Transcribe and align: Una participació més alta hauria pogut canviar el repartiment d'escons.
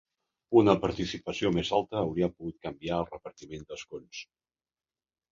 Una 0.59 0.73
participació 0.85 1.51
més 1.57 1.69
alta 1.79 1.99
hauria 1.99 2.29
pogut 2.31 2.57
canviar 2.67 2.97
el 3.01 3.05
repartiment 3.11 3.67
d'escons. 3.73 4.23